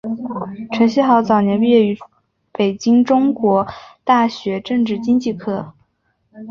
[0.71, 1.95] 陈希豪早年毕业于
[2.51, 3.67] 北京中国
[4.03, 5.73] 大学政治经济科。